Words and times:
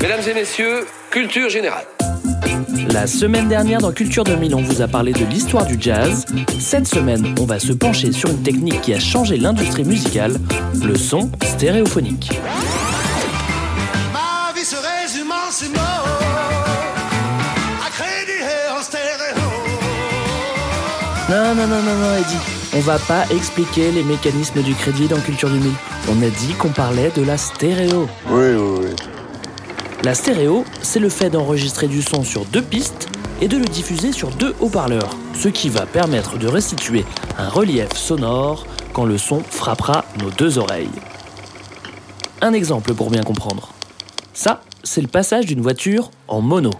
Mesdames 0.00 0.20
et 0.28 0.34
messieurs, 0.34 0.86
culture 1.10 1.50
générale. 1.50 1.84
La 2.92 3.06
semaine 3.06 3.48
dernière 3.48 3.80
dans 3.80 3.92
Culture 3.92 4.24
2000, 4.24 4.54
on 4.54 4.62
vous 4.62 4.80
a 4.80 4.88
parlé 4.88 5.12
de 5.12 5.24
l'histoire 5.26 5.66
du 5.66 5.76
jazz. 5.78 6.24
Cette 6.58 6.88
semaine, 6.88 7.34
on 7.38 7.44
va 7.44 7.58
se 7.58 7.72
pencher 7.72 8.12
sur 8.12 8.30
une 8.30 8.42
technique 8.42 8.80
qui 8.80 8.94
a 8.94 8.98
changé 8.98 9.36
l'industrie 9.36 9.84
musicale, 9.84 10.38
le 10.82 10.96
son 10.96 11.30
stéréophonique. 11.42 12.30
Ma 14.12 14.52
vie 14.58 14.64
se 14.64 14.76
résume 14.76 15.30
en 15.30 15.50
ces 15.50 15.68
mots, 15.68 15.78
à 17.86 17.90
crédit 17.90 18.40
et 18.40 18.78
en 18.78 18.82
stéréo. 18.82 19.36
Non, 21.28 21.54
non, 21.54 21.66
non, 21.66 21.82
non, 21.82 21.96
non, 21.96 22.14
Eddie. 22.16 22.59
On 22.72 22.78
va 22.78 23.00
pas 23.00 23.24
expliquer 23.30 23.90
les 23.90 24.04
mécanismes 24.04 24.62
du 24.62 24.74
crédit 24.74 25.08
dans 25.08 25.18
Culture 25.18 25.50
2000. 25.50 25.72
On 26.08 26.22
a 26.22 26.30
dit 26.30 26.52
qu'on 26.54 26.68
parlait 26.68 27.10
de 27.16 27.22
la 27.22 27.36
stéréo. 27.36 28.08
Oui, 28.28 28.54
oui, 28.54 28.78
oui. 28.82 28.90
La 30.04 30.14
stéréo, 30.14 30.64
c'est 30.80 31.00
le 31.00 31.08
fait 31.08 31.30
d'enregistrer 31.30 31.88
du 31.88 32.00
son 32.00 32.22
sur 32.22 32.44
deux 32.44 32.62
pistes 32.62 33.08
et 33.40 33.48
de 33.48 33.56
le 33.56 33.64
diffuser 33.64 34.12
sur 34.12 34.30
deux 34.30 34.54
haut-parleurs, 34.60 35.10
ce 35.34 35.48
qui 35.48 35.68
va 35.68 35.84
permettre 35.84 36.38
de 36.38 36.46
restituer 36.46 37.04
un 37.38 37.48
relief 37.48 37.92
sonore 37.96 38.64
quand 38.92 39.04
le 39.04 39.18
son 39.18 39.42
frappera 39.42 40.04
nos 40.20 40.30
deux 40.30 40.58
oreilles. 40.58 40.90
Un 42.40 42.52
exemple 42.52 42.94
pour 42.94 43.10
bien 43.10 43.24
comprendre. 43.24 43.72
Ça, 44.32 44.62
c'est 44.84 45.02
le 45.02 45.08
passage 45.08 45.44
d'une 45.44 45.60
voiture 45.60 46.12
en 46.28 46.40
mono. 46.40 46.70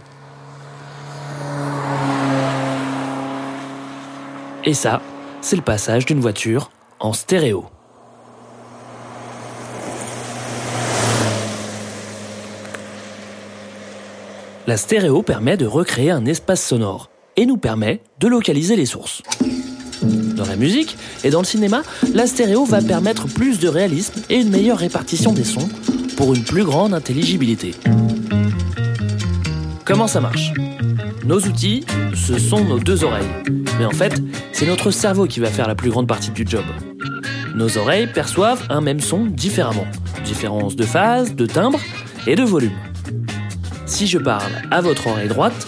Et 4.64 4.74
ça, 4.74 5.02
c'est 5.42 5.56
le 5.56 5.62
passage 5.62 6.06
d'une 6.06 6.20
voiture 6.20 6.70
en 6.98 7.12
stéréo. 7.12 7.64
La 14.66 14.76
stéréo 14.76 15.22
permet 15.22 15.56
de 15.56 15.66
recréer 15.66 16.10
un 16.10 16.26
espace 16.26 16.64
sonore 16.64 17.10
et 17.36 17.46
nous 17.46 17.56
permet 17.56 18.02
de 18.20 18.28
localiser 18.28 18.76
les 18.76 18.86
sources. 18.86 19.22
Dans 20.02 20.46
la 20.46 20.56
musique 20.56 20.96
et 21.24 21.30
dans 21.30 21.40
le 21.40 21.46
cinéma, 21.46 21.82
la 22.14 22.26
stéréo 22.26 22.64
va 22.64 22.80
permettre 22.80 23.26
plus 23.26 23.58
de 23.58 23.68
réalisme 23.68 24.22
et 24.30 24.36
une 24.36 24.50
meilleure 24.50 24.78
répartition 24.78 25.32
des 25.32 25.44
sons 25.44 25.68
pour 26.16 26.34
une 26.34 26.44
plus 26.44 26.64
grande 26.64 26.94
intelligibilité. 26.94 27.74
Comment 29.84 30.06
ça 30.06 30.20
marche? 30.20 30.52
Nos 31.24 31.40
outils, 31.40 31.84
ce 32.14 32.38
sont 32.38 32.64
nos 32.64 32.78
deux 32.78 33.04
oreilles. 33.04 33.28
Mais 33.78 33.86
en 33.86 33.90
fait, 33.90 34.22
c'est 34.60 34.66
notre 34.66 34.90
cerveau 34.90 35.26
qui 35.26 35.40
va 35.40 35.46
faire 35.46 35.66
la 35.66 35.74
plus 35.74 35.88
grande 35.88 36.06
partie 36.06 36.32
du 36.32 36.44
job. 36.46 36.66
Nos 37.54 37.78
oreilles 37.78 38.06
perçoivent 38.06 38.62
un 38.68 38.82
même 38.82 39.00
son 39.00 39.24
différemment. 39.24 39.86
Différence 40.22 40.76
de 40.76 40.84
phase, 40.84 41.34
de 41.34 41.46
timbre 41.46 41.80
et 42.26 42.34
de 42.34 42.42
volume. 42.42 42.76
Si 43.86 44.06
je 44.06 44.18
parle 44.18 44.52
à 44.70 44.82
votre 44.82 45.06
oreille 45.06 45.30
droite, 45.30 45.66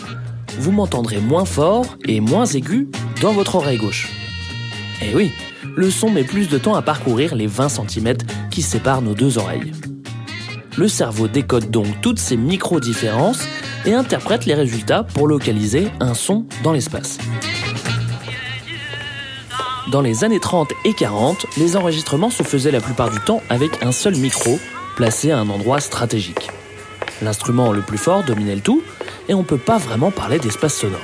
vous 0.58 0.72
m'entendrez 0.72 1.20
moins 1.20 1.46
fort 1.46 1.96
et 2.04 2.20
moins 2.20 2.44
aigu 2.44 2.90
dans 3.22 3.32
votre 3.32 3.54
oreille 3.54 3.78
gauche. 3.78 4.10
Et 5.00 5.14
oui, 5.14 5.32
le 5.74 5.90
son 5.90 6.10
met 6.10 6.24
plus 6.24 6.50
de 6.50 6.58
temps 6.58 6.74
à 6.74 6.82
parcourir 6.82 7.34
les 7.34 7.46
20 7.46 7.70
cm 7.70 8.18
qui 8.50 8.60
séparent 8.60 9.00
nos 9.00 9.14
deux 9.14 9.38
oreilles. 9.38 9.72
Le 10.76 10.86
cerveau 10.86 11.28
décode 11.28 11.70
donc 11.70 11.86
toutes 12.02 12.18
ces 12.18 12.36
micro-différences 12.36 13.42
et 13.86 13.94
interprète 13.94 14.44
les 14.44 14.54
résultats 14.54 15.02
pour 15.02 15.28
localiser 15.28 15.88
un 15.98 16.12
son 16.12 16.44
dans 16.62 16.74
l'espace. 16.74 17.16
Dans 19.92 20.00
les 20.00 20.24
années 20.24 20.40
30 20.40 20.72
et 20.86 20.94
40, 20.94 21.44
les 21.58 21.76
enregistrements 21.76 22.30
se 22.30 22.42
faisaient 22.42 22.70
la 22.70 22.80
plupart 22.80 23.10
du 23.10 23.20
temps 23.20 23.42
avec 23.50 23.82
un 23.82 23.92
seul 23.92 24.16
micro 24.16 24.58
placé 24.96 25.32
à 25.32 25.38
un 25.38 25.50
endroit 25.50 25.80
stratégique. 25.80 26.48
L'instrument 27.20 27.72
le 27.72 27.82
plus 27.82 27.98
fort 27.98 28.24
dominait 28.24 28.54
le 28.54 28.62
tout 28.62 28.82
et 29.28 29.34
on 29.34 29.40
ne 29.40 29.44
peut 29.44 29.58
pas 29.58 29.76
vraiment 29.76 30.10
parler 30.10 30.38
d'espace 30.38 30.76
sonore. 30.76 30.98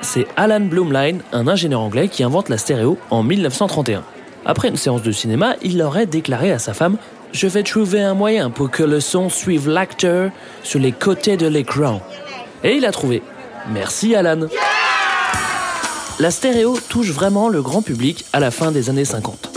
C'est 0.00 0.26
Alan 0.34 0.58
Blumlein, 0.58 1.18
un 1.32 1.46
ingénieur 1.46 1.80
anglais, 1.80 2.08
qui 2.08 2.24
invente 2.24 2.48
la 2.48 2.58
stéréo 2.58 2.98
en 3.10 3.22
1931. 3.22 4.02
Après 4.44 4.66
une 4.66 4.76
séance 4.76 5.02
de 5.02 5.12
cinéma, 5.12 5.54
il 5.62 5.80
aurait 5.80 6.06
déclaré 6.06 6.50
à 6.50 6.58
sa 6.58 6.74
femme 6.74 6.96
Je 7.30 7.46
vais 7.46 7.62
trouver 7.62 8.02
un 8.02 8.14
moyen 8.14 8.50
pour 8.50 8.68
que 8.68 8.82
le 8.82 8.98
son 8.98 9.28
suive 9.28 9.68
l'acteur 9.68 10.32
sur 10.64 10.80
les 10.80 10.90
côtés 10.90 11.36
de 11.36 11.46
l'écran. 11.46 12.02
Et 12.64 12.74
il 12.74 12.84
a 12.84 12.90
trouvé. 12.90 13.22
Merci 13.70 14.16
Alan. 14.16 14.48
La 16.20 16.32
stéréo 16.32 16.76
touche 16.88 17.10
vraiment 17.10 17.48
le 17.48 17.62
grand 17.62 17.80
public 17.80 18.24
à 18.32 18.40
la 18.40 18.50
fin 18.50 18.72
des 18.72 18.90
années 18.90 19.04
50. 19.04 19.50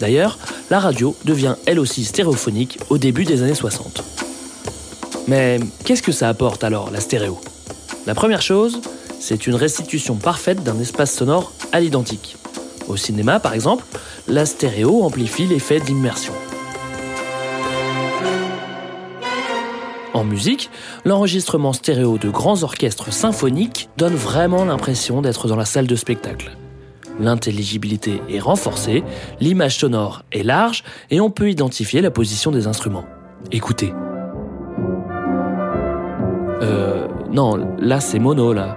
D'ailleurs, 0.00 0.36
la 0.68 0.80
radio 0.80 1.14
devient 1.24 1.54
elle 1.64 1.78
aussi 1.78 2.04
stéréophonique 2.04 2.80
au 2.90 2.98
début 2.98 3.24
des 3.24 3.42
années 3.42 3.54
60. 3.54 4.02
Mais 5.28 5.60
qu'est-ce 5.84 6.02
que 6.02 6.10
ça 6.10 6.28
apporte 6.28 6.64
alors, 6.64 6.90
la 6.90 6.98
stéréo? 6.98 7.40
La 8.06 8.16
première 8.16 8.42
chose, 8.42 8.80
c'est 9.20 9.46
une 9.46 9.54
restitution 9.54 10.16
parfaite 10.16 10.64
d'un 10.64 10.80
espace 10.80 11.14
sonore 11.14 11.52
à 11.70 11.78
l'identique. 11.78 12.36
Au 12.88 12.96
cinéma, 12.96 13.38
par 13.38 13.54
exemple, 13.54 13.84
la 14.26 14.44
stéréo 14.44 15.04
amplifie 15.04 15.46
l'effet 15.46 15.78
d'immersion. 15.78 16.32
En 20.18 20.24
musique, 20.24 20.68
l'enregistrement 21.04 21.72
stéréo 21.72 22.18
de 22.18 22.28
grands 22.28 22.64
orchestres 22.64 23.12
symphoniques 23.12 23.88
donne 23.96 24.16
vraiment 24.16 24.64
l'impression 24.64 25.22
d'être 25.22 25.46
dans 25.46 25.54
la 25.54 25.64
salle 25.64 25.86
de 25.86 25.94
spectacle. 25.94 26.56
L'intelligibilité 27.20 28.20
est 28.28 28.40
renforcée, 28.40 29.04
l'image 29.38 29.78
sonore 29.78 30.24
est 30.32 30.42
large 30.42 30.82
et 31.12 31.20
on 31.20 31.30
peut 31.30 31.48
identifier 31.48 32.00
la 32.00 32.10
position 32.10 32.50
des 32.50 32.66
instruments. 32.66 33.04
Écoutez. 33.52 33.94
Euh. 36.62 37.06
Non, 37.30 37.76
là 37.78 38.00
c'est 38.00 38.18
mono 38.18 38.52
là. 38.52 38.76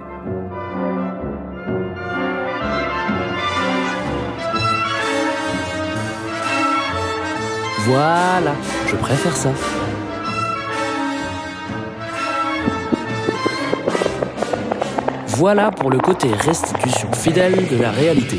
Voilà, 7.84 8.54
je 8.86 8.94
préfère 8.94 9.36
ça. 9.36 9.50
Voilà 15.36 15.70
pour 15.70 15.90
le 15.90 15.98
côté 15.98 16.28
restitution 16.28 17.10
fidèle 17.12 17.66
de 17.68 17.76
la 17.76 17.90
réalité. 17.90 18.38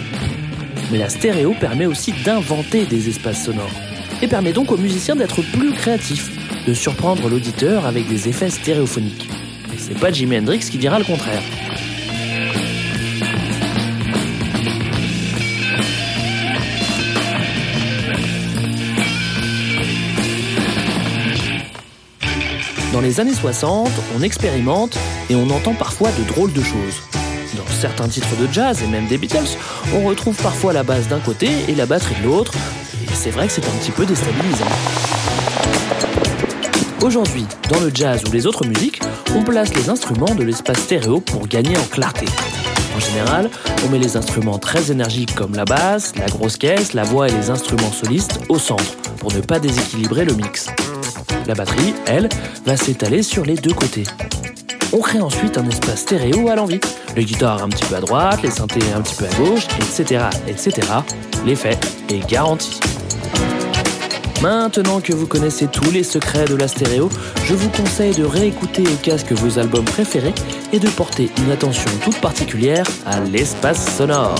Mais 0.91 0.99
la 0.99 1.09
stéréo 1.09 1.55
permet 1.59 1.87
aussi 1.87 2.13
d'inventer 2.23 2.85
des 2.85 3.09
espaces 3.09 3.45
sonores 3.45 3.71
et 4.21 4.27
permet 4.27 4.53
donc 4.53 4.71
aux 4.71 4.77
musiciens 4.77 5.15
d'être 5.15 5.41
plus 5.41 5.73
créatifs, 5.73 6.29
de 6.67 6.73
surprendre 6.73 7.27
l'auditeur 7.29 7.87
avec 7.87 8.07
des 8.07 8.29
effets 8.29 8.51
stéréophoniques. 8.51 9.27
Et 9.73 9.79
c'est 9.79 9.99
pas 9.99 10.11
Jimi 10.11 10.37
Hendrix 10.37 10.59
qui 10.59 10.77
dira 10.77 10.99
le 10.99 11.05
contraire. 11.05 11.41
Les 23.13 23.19
années 23.19 23.33
60, 23.35 23.91
on 24.17 24.23
expérimente 24.23 24.97
et 25.29 25.35
on 25.35 25.47
entend 25.51 25.75
parfois 25.75 26.09
de 26.17 26.23
drôles 26.23 26.51
de 26.51 26.63
choses. 26.63 27.03
Dans 27.55 27.71
certains 27.79 28.07
titres 28.07 28.35
de 28.41 28.51
jazz 28.51 28.81
et 28.81 28.87
même 28.87 29.05
des 29.05 29.19
Beatles, 29.19 29.55
on 29.93 30.07
retrouve 30.07 30.35
parfois 30.37 30.73
la 30.73 30.81
basse 30.81 31.07
d'un 31.09 31.19
côté 31.19 31.47
et 31.67 31.75
la 31.75 31.85
batterie 31.85 32.19
de 32.21 32.25
l'autre, 32.25 32.53
et 33.03 33.13
c'est 33.13 33.29
vrai 33.29 33.45
que 33.45 33.53
c'est 33.53 33.67
un 33.67 33.71
petit 33.73 33.91
peu 33.91 34.07
déstabilisant. 34.07 34.65
Aujourd'hui, 37.03 37.45
dans 37.69 37.81
le 37.81 37.91
jazz 37.93 38.23
ou 38.27 38.31
les 38.31 38.47
autres 38.47 38.65
musiques, 38.65 38.99
on 39.35 39.43
place 39.43 39.75
les 39.75 39.89
instruments 39.89 40.33
de 40.33 40.43
l'espace 40.43 40.79
stéréo 40.79 41.19
pour 41.19 41.47
gagner 41.47 41.77
en 41.77 41.85
clarté. 41.91 42.25
En 42.95 42.99
général, 42.99 43.51
on 43.85 43.89
met 43.89 43.99
les 43.99 44.17
instruments 44.17 44.57
très 44.57 44.91
énergiques 44.91 45.35
comme 45.35 45.53
la 45.53 45.65
basse, 45.65 46.15
la 46.15 46.25
grosse 46.25 46.57
caisse, 46.57 46.93
la 46.93 47.03
voix 47.03 47.29
et 47.29 47.31
les 47.31 47.51
instruments 47.51 47.91
solistes 47.91 48.39
au 48.49 48.57
centre 48.57 48.97
pour 49.19 49.31
ne 49.31 49.41
pas 49.41 49.59
déséquilibrer 49.59 50.25
le 50.25 50.33
mix. 50.33 50.69
La 51.47 51.55
batterie, 51.55 51.93
elle, 52.05 52.29
va 52.65 52.77
s'étaler 52.77 53.23
sur 53.23 53.45
les 53.45 53.55
deux 53.55 53.73
côtés. 53.73 54.03
On 54.93 54.99
crée 54.99 55.19
ensuite 55.19 55.57
un 55.57 55.67
espace 55.67 56.01
stéréo 56.01 56.49
à 56.49 56.55
l'envie. 56.55 56.79
Les 57.15 57.25
guitares 57.25 57.63
un 57.63 57.69
petit 57.69 57.83
peu 57.85 57.95
à 57.95 57.99
droite, 57.99 58.41
les 58.43 58.51
synthés 58.51 58.93
un 58.95 59.01
petit 59.01 59.15
peu 59.15 59.25
à 59.25 59.35
gauche, 59.35 59.67
etc. 59.77 60.25
etc. 60.47 60.87
L'effet 61.45 61.77
est 62.09 62.29
garanti. 62.29 62.79
Maintenant 64.41 64.99
que 64.99 65.13
vous 65.13 65.25
connaissez 65.25 65.67
tous 65.67 65.89
les 65.91 66.03
secrets 66.03 66.45
de 66.45 66.55
la 66.55 66.67
stéréo, 66.67 67.09
je 67.45 67.53
vous 67.53 67.69
conseille 67.69 68.13
de 68.13 68.25
réécouter 68.25 68.83
au 68.83 68.95
casque 69.01 69.31
vos 69.31 69.57
albums 69.57 69.85
préférés 69.85 70.33
et 70.73 70.79
de 70.79 70.89
porter 70.89 71.29
une 71.43 71.51
attention 71.51 71.89
toute 72.03 72.19
particulière 72.19 72.85
à 73.05 73.19
l'espace 73.21 73.97
sonore. 73.97 74.35